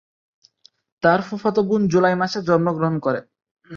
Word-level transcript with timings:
তার 1.03 1.19
ফুফাতো 1.21 1.61
বোন 1.63 1.81
জুলাই 1.87 2.15
মাসে 2.21 2.39
জন্মগ্রহণ 2.47 2.95
করে। 2.99 3.19